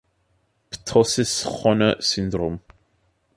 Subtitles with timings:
[0.71, 2.57] Ptosis, Horner-Syndrom